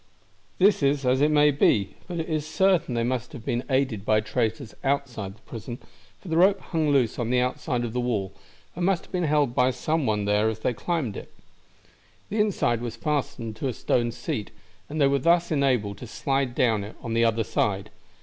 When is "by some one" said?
9.53-10.25